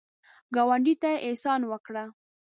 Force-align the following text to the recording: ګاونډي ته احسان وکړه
ګاونډي 0.55 0.93
ته 1.01 1.11
احسان 1.27 1.61
وکړه 1.67 2.03